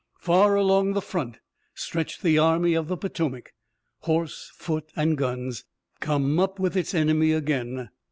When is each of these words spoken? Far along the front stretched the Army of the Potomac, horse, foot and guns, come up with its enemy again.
Far 0.19 0.55
along 0.55 0.93
the 0.93 0.99
front 1.01 1.37
stretched 1.75 2.23
the 2.23 2.39
Army 2.39 2.73
of 2.73 2.87
the 2.87 2.97
Potomac, 2.97 3.53
horse, 3.99 4.51
foot 4.55 4.91
and 4.95 5.15
guns, 5.15 5.63
come 5.99 6.39
up 6.39 6.57
with 6.57 6.75
its 6.75 6.95
enemy 6.95 7.33
again. 7.33 7.89